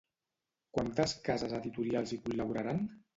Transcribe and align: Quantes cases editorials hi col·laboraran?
Quantes 0.77 1.13
cases 1.27 1.53
editorials 1.57 2.15
hi 2.17 2.19
col·laboraran? 2.25 2.81